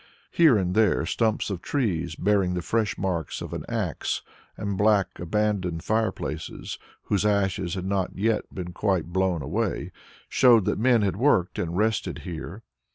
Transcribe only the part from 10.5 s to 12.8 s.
that men had worked and rested here.